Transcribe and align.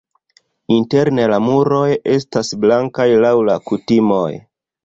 Interne 0.75 1.27
la 1.33 1.39
muroj 1.49 1.83
estas 2.15 2.51
blankaj 2.65 3.07
laŭ 3.27 3.35
la 3.51 3.59
kutimoj. 3.71 4.29